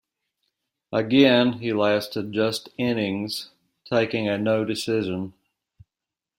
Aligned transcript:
Again 0.91 1.59
he 1.59 1.73
lasted 1.73 2.33
just 2.33 2.69
innings, 2.75 3.51
taking 3.85 4.27
a 4.27 4.35
no-decision. 4.35 5.33